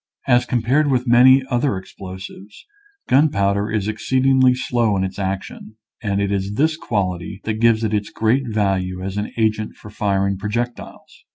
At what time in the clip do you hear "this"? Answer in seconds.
6.55-6.75